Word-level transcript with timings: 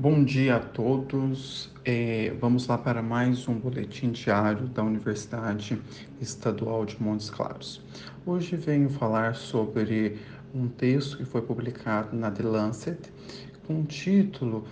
Bom 0.00 0.24
dia 0.24 0.56
a 0.56 0.60
todos. 0.60 1.70
É, 1.84 2.34
vamos 2.40 2.66
lá 2.66 2.78
para 2.78 3.02
mais 3.02 3.46
um 3.46 3.58
boletim 3.58 4.12
diário 4.12 4.66
da 4.66 4.82
Universidade 4.82 5.78
Estadual 6.18 6.86
de 6.86 6.98
Montes 7.02 7.28
Claros. 7.28 7.82
Hoje 8.24 8.56
venho 8.56 8.88
falar 8.88 9.34
sobre 9.34 10.16
um 10.54 10.68
texto 10.68 11.18
que 11.18 11.26
foi 11.26 11.42
publicado 11.42 12.16
na 12.16 12.30
The 12.30 12.42
Lancet 12.44 13.12
com 13.66 13.82
o 13.82 13.84
título 13.84 14.64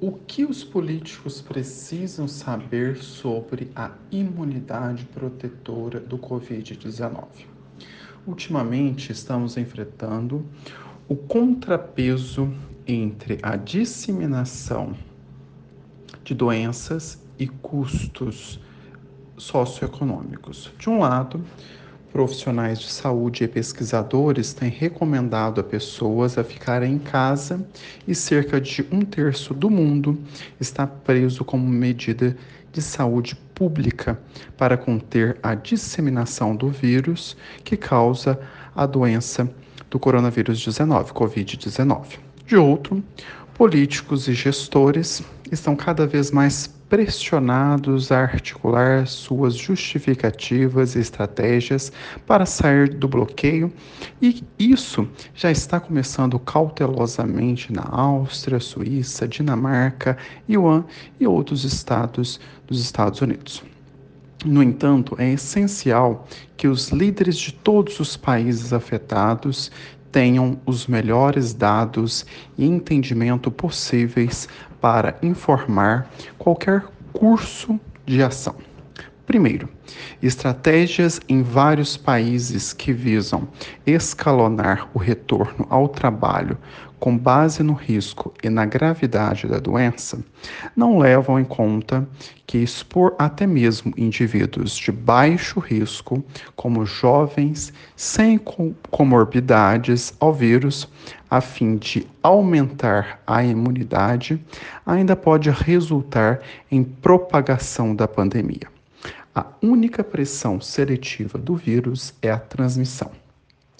O 0.00 0.10
que 0.10 0.44
os 0.44 0.64
políticos 0.64 1.40
precisam 1.40 2.26
saber 2.26 2.96
sobre 2.96 3.70
a 3.76 3.92
imunidade 4.10 5.04
protetora 5.04 6.00
do 6.00 6.18
Covid-19. 6.18 7.46
Ultimamente 8.26 9.12
estamos 9.12 9.56
enfrentando 9.56 10.44
o 11.08 11.14
contrapeso 11.14 12.52
entre 12.86 13.38
a 13.42 13.56
disseminação 13.56 14.94
de 16.22 16.34
doenças 16.34 17.18
e 17.38 17.46
custos 17.46 18.60
socioeconômicos. 19.36 20.72
De 20.78 20.88
um 20.88 20.98
lado, 20.98 21.44
profissionais 22.12 22.78
de 22.78 22.90
saúde 22.90 23.42
e 23.42 23.48
pesquisadores 23.48 24.52
têm 24.52 24.70
recomendado 24.70 25.60
a 25.60 25.64
pessoas 25.64 26.38
a 26.38 26.44
ficarem 26.44 26.94
em 26.94 26.98
casa 26.98 27.66
e 28.06 28.14
cerca 28.14 28.60
de 28.60 28.86
um 28.92 29.00
terço 29.00 29.52
do 29.52 29.68
mundo 29.68 30.16
está 30.60 30.86
preso 30.86 31.44
como 31.44 31.66
medida 31.66 32.36
de 32.72 32.80
saúde 32.80 33.34
pública 33.54 34.20
para 34.56 34.76
conter 34.76 35.36
a 35.42 35.54
disseminação 35.54 36.54
do 36.54 36.68
vírus 36.68 37.36
que 37.64 37.76
causa 37.76 38.38
a 38.74 38.86
doença 38.86 39.50
do 39.90 39.98
coronavírus 39.98 40.64
19, 40.64 41.12
Covid-19. 41.12 42.18
De 42.46 42.56
outro, 42.56 43.02
políticos 43.54 44.28
e 44.28 44.34
gestores 44.34 45.22
estão 45.50 45.74
cada 45.74 46.06
vez 46.06 46.30
mais 46.30 46.66
pressionados 46.90 48.12
a 48.12 48.20
articular 48.20 49.06
suas 49.06 49.54
justificativas 49.56 50.94
e 50.94 51.00
estratégias 51.00 51.90
para 52.26 52.44
sair 52.44 52.88
do 52.94 53.08
bloqueio, 53.08 53.72
e 54.20 54.44
isso 54.58 55.08
já 55.34 55.50
está 55.50 55.80
começando 55.80 56.38
cautelosamente 56.38 57.72
na 57.72 57.84
Áustria, 57.90 58.60
Suíça, 58.60 59.26
Dinamarca, 59.26 60.18
Yuan 60.48 60.84
e 61.18 61.26
outros 61.26 61.64
estados 61.64 62.38
dos 62.66 62.78
Estados 62.78 63.22
Unidos. 63.22 63.62
No 64.44 64.62
entanto, 64.62 65.16
é 65.18 65.32
essencial 65.32 66.28
que 66.58 66.68
os 66.68 66.90
líderes 66.90 67.36
de 67.36 67.54
todos 67.54 67.98
os 67.98 68.14
países 68.14 68.74
afetados 68.74 69.72
tenham 70.14 70.60
os 70.64 70.86
melhores 70.86 71.52
dados 71.52 72.24
e 72.56 72.64
entendimento 72.64 73.50
possíveis 73.50 74.48
para 74.80 75.16
informar 75.20 76.08
qualquer 76.38 76.84
curso 77.12 77.80
de 78.06 78.22
ação. 78.22 78.54
Primeiro, 79.26 79.68
estratégias 80.22 81.20
em 81.28 81.42
vários 81.42 81.96
países 81.96 82.72
que 82.72 82.92
visam 82.92 83.48
escalonar 83.84 84.88
o 84.94 85.00
retorno 85.00 85.66
ao 85.68 85.88
trabalho 85.88 86.56
com 87.04 87.18
base 87.18 87.62
no 87.62 87.74
risco 87.74 88.32
e 88.42 88.48
na 88.48 88.64
gravidade 88.64 89.46
da 89.46 89.58
doença 89.58 90.24
não 90.74 90.96
levam 90.96 91.38
em 91.38 91.44
conta 91.44 92.08
que 92.46 92.56
expor 92.56 93.14
até 93.18 93.46
mesmo 93.46 93.92
indivíduos 93.94 94.74
de 94.74 94.90
baixo 94.90 95.60
risco, 95.60 96.24
como 96.56 96.86
jovens 96.86 97.74
sem 97.94 98.40
comorbidades 98.90 100.14
ao 100.18 100.32
vírus, 100.32 100.88
a 101.30 101.42
fim 101.42 101.76
de 101.76 102.06
aumentar 102.22 103.20
a 103.26 103.44
imunidade, 103.44 104.42
ainda 104.86 105.14
pode 105.14 105.50
resultar 105.50 106.40
em 106.70 106.82
propagação 106.82 107.94
da 107.94 108.08
pandemia. 108.08 108.72
A 109.34 109.44
única 109.60 110.02
pressão 110.02 110.58
seletiva 110.58 111.36
do 111.36 111.54
vírus 111.54 112.14
é 112.22 112.30
a 112.30 112.38
transmissão. 112.38 113.10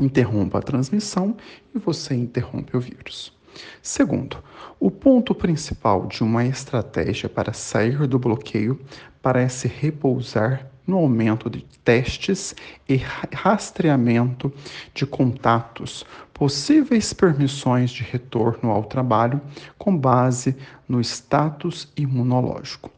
Interrompa 0.00 0.58
a 0.58 0.62
transmissão 0.62 1.36
e 1.74 1.78
você 1.78 2.14
interrompe 2.14 2.76
o 2.76 2.80
vírus. 2.80 3.36
Segundo, 3.82 4.38
o 4.78 4.90
ponto 4.90 5.34
principal 5.34 6.06
de 6.06 6.22
uma 6.22 6.44
estratégia 6.44 7.28
para 7.28 7.52
sair 7.52 8.06
do 8.06 8.18
bloqueio 8.18 8.80
parece 9.20 9.66
repousar 9.66 10.66
no 10.86 10.96
aumento 10.96 11.50
de 11.50 11.62
testes 11.84 12.54
e 12.88 12.96
rastreamento 12.96 14.52
de 14.94 15.04
contatos, 15.04 16.04
possíveis 16.32 17.12
permissões 17.12 17.90
de 17.90 18.02
retorno 18.02 18.70
ao 18.70 18.84
trabalho 18.84 19.40
com 19.76 19.94
base 19.94 20.56
no 20.88 21.00
status 21.00 21.88
imunológico 21.96 22.90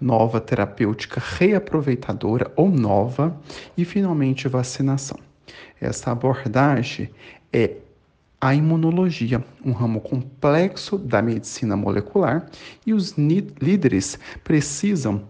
nova 0.00 0.38
terapêutica 0.38 1.22
reaproveitadora 1.24 2.52
ou 2.56 2.68
nova 2.68 3.34
e 3.76 3.84
finalmente 3.86 4.46
vacinação. 4.48 5.23
Essa 5.80 6.10
abordagem 6.10 7.10
é 7.52 7.76
a 8.40 8.54
imunologia, 8.54 9.42
um 9.64 9.72
ramo 9.72 10.00
complexo 10.00 10.98
da 10.98 11.22
medicina 11.22 11.76
molecular, 11.76 12.46
e 12.86 12.92
os 12.92 13.12
líderes 13.12 14.18
precisam 14.42 15.26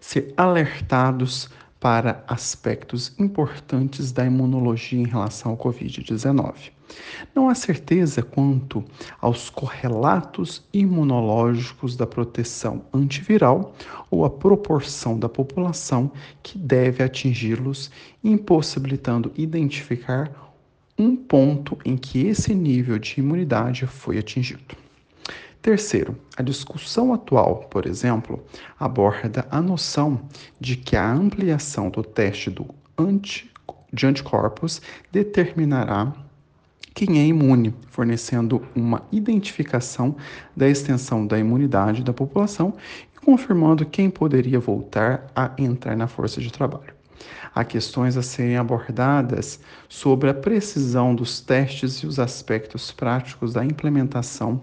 ser 0.00 0.32
alertados 0.36 1.50
para 1.82 2.22
aspectos 2.28 3.12
importantes 3.18 4.12
da 4.12 4.24
imunologia 4.24 5.00
em 5.00 5.04
relação 5.04 5.50
ao 5.50 5.58
Covid-19. 5.58 6.70
Não 7.34 7.48
há 7.48 7.56
certeza 7.56 8.22
quanto 8.22 8.84
aos 9.20 9.50
correlatos 9.50 10.64
imunológicos 10.72 11.96
da 11.96 12.06
proteção 12.06 12.84
antiviral 12.94 13.74
ou 14.08 14.24
a 14.24 14.30
proporção 14.30 15.18
da 15.18 15.28
população 15.28 16.12
que 16.40 16.56
deve 16.56 17.02
atingi-los, 17.02 17.90
impossibilitando 18.22 19.32
identificar 19.36 20.30
um 20.96 21.16
ponto 21.16 21.76
em 21.84 21.96
que 21.96 22.28
esse 22.28 22.54
nível 22.54 22.96
de 22.96 23.18
imunidade 23.18 23.88
foi 23.88 24.18
atingido. 24.18 24.76
Terceiro, 25.62 26.18
a 26.36 26.42
discussão 26.42 27.14
atual, 27.14 27.68
por 27.70 27.86
exemplo, 27.86 28.44
aborda 28.80 29.46
a 29.48 29.62
noção 29.62 30.20
de 30.58 30.74
que 30.76 30.96
a 30.96 31.08
ampliação 31.08 31.88
do 31.88 32.02
teste 32.02 32.50
do 32.50 32.66
anti, 32.98 33.48
de 33.92 34.04
anticorpos 34.04 34.82
determinará 35.12 36.12
quem 36.92 37.20
é 37.20 37.26
imune, 37.26 37.72
fornecendo 37.90 38.66
uma 38.74 39.02
identificação 39.12 40.16
da 40.56 40.68
extensão 40.68 41.24
da 41.24 41.38
imunidade 41.38 42.02
da 42.02 42.12
população 42.12 42.74
e 43.16 43.24
confirmando 43.24 43.86
quem 43.86 44.10
poderia 44.10 44.58
voltar 44.58 45.28
a 45.32 45.52
entrar 45.56 45.96
na 45.96 46.08
força 46.08 46.40
de 46.40 46.52
trabalho. 46.52 46.92
Há 47.54 47.64
questões 47.64 48.16
a 48.16 48.22
serem 48.22 48.56
abordadas 48.56 49.60
sobre 49.88 50.28
a 50.28 50.34
precisão 50.34 51.14
dos 51.14 51.40
testes 51.40 51.98
e 51.98 52.06
os 52.06 52.18
aspectos 52.18 52.90
práticos 52.90 53.52
da 53.52 53.64
implementação 53.64 54.62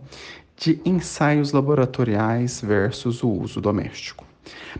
de 0.60 0.82
ensaios 0.84 1.54
laboratoriais 1.54 2.60
versus 2.62 3.24
o 3.24 3.30
uso 3.30 3.62
doméstico. 3.62 4.26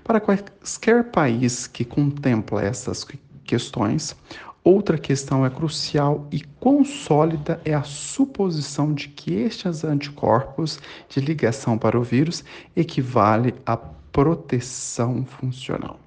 Para 0.04 0.20
qualquer 0.20 1.06
país 1.06 1.68
que 1.68 1.86
contempla 1.86 2.62
essas 2.62 3.08
questões, 3.46 4.14
outra 4.62 4.98
questão 4.98 5.46
é 5.46 5.50
crucial 5.50 6.28
e 6.32 6.42
quão 6.60 6.84
sólida 6.84 7.62
é 7.64 7.74
a 7.74 7.84
suposição 7.84 8.94
de 8.94 9.08
que 9.08 9.34
estes 9.34 9.86
anticorpos 9.86 10.80
de 11.08 11.22
ligação 11.22 11.78
para 11.78 11.98
o 11.98 12.04
vírus 12.04 12.44
equivale 12.76 13.56
à 13.66 13.78
proteção 13.78 15.24
funcional. 15.24 15.98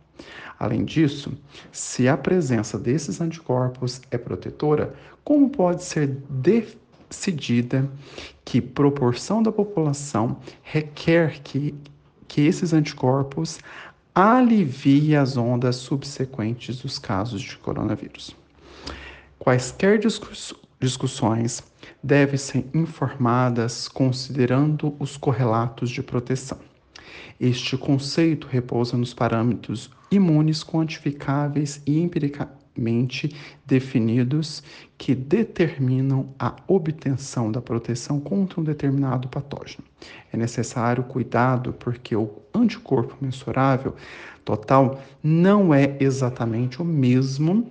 Além 0.59 0.85
disso, 0.85 1.33
se 1.73 2.07
a 2.09 2.17
presença 2.17 2.79
desses 2.79 3.23
anticorpos 3.23 4.03
é 4.11 4.19
protetora, 4.19 4.95
como 5.25 5.49
pode 5.49 5.83
ser 5.83 6.09
definido 6.29 6.82
decidida 7.13 7.89
que 8.45 8.61
proporção 8.61 9.43
da 9.43 9.53
população 9.53 10.39
requer 10.63 11.41
que, 11.43 11.75
que 12.27 12.41
esses 12.41 12.73
anticorpos 12.73 13.61
aliviem 14.15 15.17
as 15.17 15.37
ondas 15.37 15.77
subsequentes 15.77 16.79
dos 16.79 16.99
casos 16.99 17.43
de 17.43 17.57
coronavírus. 17.59 18.35
Quaisquer 19.39 20.01
discussões 20.81 21.63
devem 22.03 22.39
ser 22.39 22.67
informadas 22.75 23.89
considerando 23.89 24.95
os 24.99 25.17
correlatos 25.17 25.91
de 25.91 26.03
proteção. 26.03 26.59
Este 27.39 27.77
conceito 27.77 28.47
repousa 28.47 28.97
nos 28.97 29.13
parâmetros 29.13 29.91
imunes 30.11 30.63
quantificáveis 30.63 31.83
e 31.87 31.99
empiricamente 31.99 32.62
mente 32.77 33.35
definidos 33.67 34.63
que 34.97 35.15
determinam 35.15 36.29
a 36.39 36.57
obtenção 36.67 37.51
da 37.51 37.61
proteção 37.61 38.21
contra 38.21 38.61
um 38.61 38.65
determinado 38.65 39.29
patógeno. 39.29 39.85
É 40.33 40.37
necessário 40.37 41.05
cuidado 41.05 41.73
porque 41.75 42.17
o 42.17 42.31
anticorpo 42.55 43.17
mensurável 43.21 43.95
total 44.45 45.03
não 45.23 45.73
é 45.73 45.97
exatamente 46.01 46.81
o 46.81 46.85
mesmo 46.85 47.71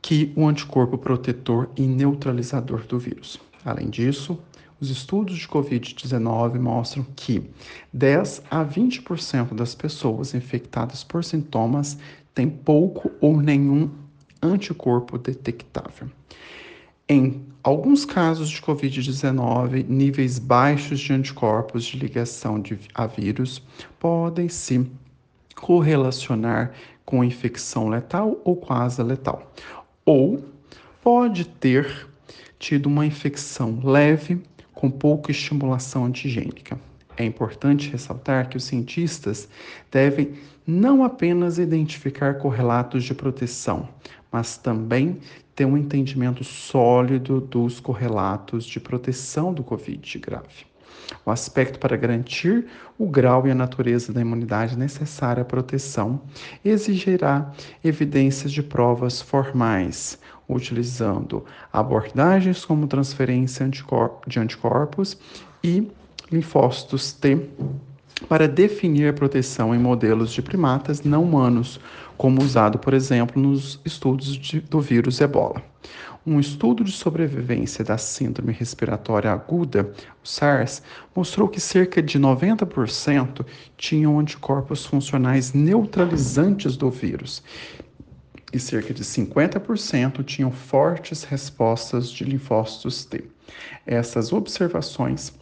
que 0.00 0.32
o 0.36 0.46
anticorpo 0.46 0.98
protetor 0.98 1.70
e 1.76 1.82
neutralizador 1.82 2.86
do 2.86 2.98
vírus. 2.98 3.40
Além 3.64 3.88
disso, 3.88 4.38
os 4.78 4.90
estudos 4.90 5.38
de 5.38 5.48
Covid-19 5.48 6.60
mostram 6.60 7.06
que 7.16 7.48
10 7.90 8.42
a 8.50 8.62
20% 8.62 9.54
das 9.54 9.74
pessoas 9.74 10.34
infectadas 10.34 11.02
por 11.02 11.24
sintomas 11.24 11.96
têm 12.34 12.48
pouco 12.48 13.10
ou 13.20 13.40
nenhum 13.40 13.90
anticorpo 14.42 15.16
detectável. 15.16 16.08
Em 17.08 17.44
alguns 17.62 18.04
casos 18.04 18.48
de 18.48 18.60
Covid-19, 18.60 19.86
níveis 19.88 20.38
baixos 20.38 21.00
de 21.00 21.12
anticorpos 21.12 21.84
de 21.84 21.98
ligação 21.98 22.60
de, 22.60 22.78
a 22.94 23.06
vírus 23.06 23.62
podem 23.98 24.48
se 24.48 24.90
correlacionar 25.54 26.72
com 27.04 27.22
infecção 27.22 27.88
letal 27.88 28.40
ou 28.44 28.56
quase 28.56 29.02
letal, 29.02 29.52
ou 30.04 30.42
pode 31.02 31.44
ter 31.44 32.08
tido 32.58 32.86
uma 32.86 33.04
infecção 33.04 33.78
leve 33.84 34.42
com 34.72 34.90
pouca 34.90 35.30
estimulação 35.30 36.06
antigênica. 36.06 36.78
É 37.16 37.24
importante 37.24 37.90
ressaltar 37.90 38.48
que 38.48 38.56
os 38.56 38.64
cientistas 38.64 39.48
devem 39.90 40.34
não 40.66 41.04
apenas 41.04 41.58
identificar 41.58 42.34
correlatos 42.34 43.04
de 43.04 43.14
proteção, 43.14 43.88
mas 44.32 44.56
também 44.56 45.20
ter 45.54 45.64
um 45.64 45.76
entendimento 45.76 46.42
sólido 46.42 47.40
dos 47.40 47.78
correlatos 47.78 48.64
de 48.64 48.80
proteção 48.80 49.54
do 49.54 49.62
Covid 49.62 50.18
grave. 50.18 50.66
O 51.24 51.30
aspecto 51.30 51.78
para 51.78 51.96
garantir 51.96 52.66
o 52.98 53.06
grau 53.06 53.46
e 53.46 53.50
a 53.50 53.54
natureza 53.54 54.12
da 54.12 54.20
imunidade 54.20 54.76
necessária 54.76 55.42
à 55.42 55.44
proteção 55.44 56.22
exigirá 56.64 57.52
evidências 57.82 58.50
de 58.50 58.62
provas 58.62 59.20
formais, 59.20 60.18
utilizando 60.48 61.44
abordagens 61.72 62.64
como 62.64 62.86
transferência 62.86 63.68
de 64.26 64.40
anticorpos 64.40 65.18
e 65.62 65.90
linfócitos 66.34 67.12
T 67.12 67.48
para 68.28 68.46
definir 68.46 69.08
a 69.08 69.12
proteção 69.12 69.74
em 69.74 69.78
modelos 69.78 70.32
de 70.32 70.42
primatas 70.42 71.02
não 71.02 71.22
humanos, 71.22 71.80
como 72.16 72.42
usado, 72.42 72.78
por 72.78 72.94
exemplo, 72.94 73.40
nos 73.40 73.80
estudos 73.84 74.36
de, 74.36 74.60
do 74.60 74.80
vírus 74.80 75.20
ebola. 75.20 75.62
Um 76.26 76.40
estudo 76.40 76.82
de 76.82 76.92
sobrevivência 76.92 77.84
da 77.84 77.98
síndrome 77.98 78.52
respiratória 78.52 79.30
aguda, 79.30 79.92
o 80.22 80.26
SARS, 80.26 80.82
mostrou 81.14 81.48
que 81.48 81.60
cerca 81.60 82.00
de 82.00 82.18
90% 82.18 83.44
tinham 83.76 84.18
anticorpos 84.18 84.86
funcionais 84.86 85.52
neutralizantes 85.52 86.78
do 86.78 86.88
vírus 86.90 87.42
e 88.54 88.58
cerca 88.58 88.94
de 88.94 89.04
50% 89.04 90.24
tinham 90.24 90.50
fortes 90.50 91.24
respostas 91.24 92.10
de 92.10 92.24
linfócitos 92.24 93.04
T. 93.04 93.24
Essas 93.84 94.32
observações 94.32 95.32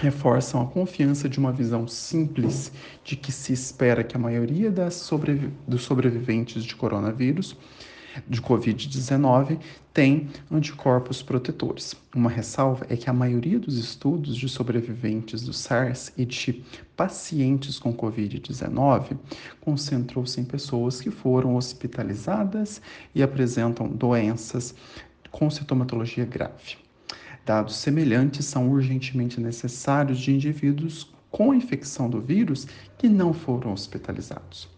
reforçam 0.00 0.62
a 0.62 0.66
confiança 0.66 1.28
de 1.28 1.38
uma 1.38 1.52
visão 1.52 1.86
simples 1.86 2.72
de 3.04 3.16
que 3.16 3.30
se 3.30 3.52
espera 3.52 4.02
que 4.02 4.16
a 4.16 4.20
maioria 4.20 4.70
das 4.70 4.94
sobrevi 4.94 5.50
dos 5.68 5.82
sobreviventes 5.82 6.64
de 6.64 6.74
coronavírus, 6.74 7.56
de 8.26 8.42
Covid-19, 8.42 9.60
tem 9.92 10.28
anticorpos 10.50 11.22
protetores. 11.22 11.94
Uma 12.14 12.30
ressalva 12.30 12.84
é 12.88 12.96
que 12.96 13.08
a 13.08 13.12
maioria 13.12 13.58
dos 13.58 13.78
estudos 13.78 14.36
de 14.36 14.48
sobreviventes 14.48 15.42
do 15.42 15.52
SARS 15.52 16.12
e 16.16 16.24
de 16.24 16.64
pacientes 16.96 17.78
com 17.78 17.94
Covid-19 17.94 19.16
concentrou-se 19.60 20.40
em 20.40 20.44
pessoas 20.44 21.00
que 21.00 21.10
foram 21.10 21.54
hospitalizadas 21.54 22.80
e 23.14 23.22
apresentam 23.22 23.86
doenças 23.86 24.74
com 25.30 25.48
sintomatologia 25.50 26.24
grave. 26.24 26.89
Dados 27.50 27.78
semelhantes 27.78 28.46
são 28.46 28.70
urgentemente 28.70 29.40
necessários 29.40 30.20
de 30.20 30.30
indivíduos 30.30 31.12
com 31.32 31.52
infecção 31.52 32.08
do 32.08 32.20
vírus 32.20 32.64
que 32.96 33.08
não 33.08 33.32
foram 33.32 33.72
hospitalizados. 33.72 34.68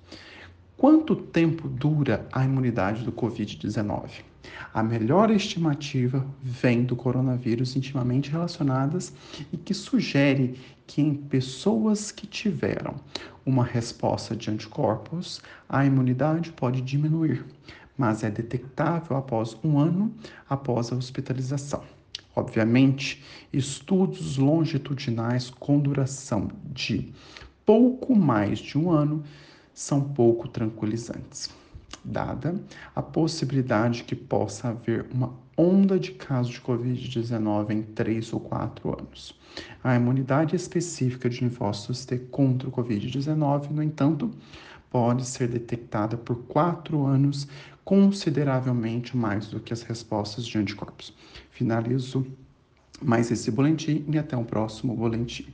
Quanto 0.75 1.15
tempo 1.15 1.69
dura 1.69 2.27
a 2.33 2.43
imunidade 2.43 3.05
do 3.05 3.13
Covid-19? 3.13 4.23
A 4.73 4.83
melhor 4.83 5.31
estimativa 5.31 6.27
vem 6.43 6.83
do 6.83 6.97
coronavírus 6.97 7.77
intimamente 7.77 8.31
relacionadas 8.31 9.13
e 9.53 9.59
que 9.59 9.75
sugere 9.75 10.59
que 10.87 11.03
em 11.03 11.15
pessoas 11.15 12.11
que 12.11 12.27
tiveram 12.27 12.95
uma 13.45 13.65
resposta 13.65 14.35
de 14.35 14.51
anticorpos, 14.51 15.43
a 15.69 15.85
imunidade 15.85 16.51
pode 16.53 16.81
diminuir, 16.81 17.45
mas 17.99 18.25
é 18.25 18.31
detectável 18.31 19.15
após 19.15 19.59
um 19.63 19.79
ano 19.79 20.11
após 20.49 20.91
a 20.91 20.97
hospitalização. 20.97 21.85
Obviamente, 22.35 23.23
estudos 23.53 24.39
longitudinais 24.39 25.51
com 25.51 25.79
duração 25.79 26.49
de 26.65 27.13
pouco 27.65 28.15
mais 28.15 28.59
de 28.59 28.79
um 28.79 28.91
ano 28.91 29.23
são 29.75 30.01
pouco 30.01 30.49
tranquilizantes, 30.49 31.51
dada 32.05 32.55
a 32.95 33.03
possibilidade 33.03 34.05
que 34.05 34.15
possa 34.15 34.69
haver 34.69 35.07
uma 35.13 35.35
onda 35.57 35.99
de 35.99 36.13
casos 36.13 36.53
de 36.53 36.61
Covid-19 36.61 37.71
em 37.71 37.83
três 37.83 38.33
ou 38.33 38.41
quatro 38.41 38.99
anos. 38.99 39.39
A 39.85 39.95
imunidade 39.95 40.57
específica 40.57 41.29
de 41.29 41.45
linfócitos 41.45 42.05
T 42.05 42.19
contra 42.19 42.69
o 42.69 42.73
Covid-19, 42.73 43.71
no 43.71 43.83
entanto, 43.83 44.31
pode 44.93 45.25
ser 45.25 45.49
detectada 45.49 46.19
por 46.19 46.37
quatro 46.45 47.07
anos, 47.07 47.49
consideravelmente 47.83 49.17
mais 49.17 49.49
do 49.49 49.59
que 49.59 49.73
as 49.73 49.83
respostas 49.83 50.47
de 50.47 50.59
anticorpos. 50.59 51.15
Finalizo 51.51 52.27
mais 53.01 53.31
esse 53.31 53.51
boletim 53.51 54.05
e 54.09 54.19
até 54.19 54.37
o 54.37 54.45
próximo 54.45 54.95
boletim. 54.95 55.47